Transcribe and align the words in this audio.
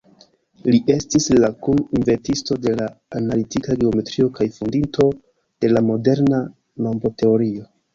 Li 0.69 0.77
estis 0.93 1.27
la 1.43 1.49
kun-inventisto 1.67 2.59
de 2.65 2.75
la 2.81 2.89
analitika 3.21 3.79
geometrio 3.85 4.35
kaj 4.41 4.51
fondinto 4.59 5.09
de 5.15 5.75
la 5.77 5.89
moderna 5.95 6.47
nombroteorio. 6.85 7.75